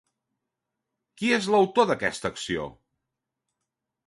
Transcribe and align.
Qui 1.21 1.29
és 1.37 1.49
l'autor 1.57 1.87
d'aquesta 1.91 2.33
acció? 2.35 2.67